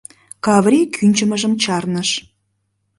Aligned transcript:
Каврий 0.45 0.85
кӱнчымыжым 0.95 1.53
чарныш. 1.63 2.09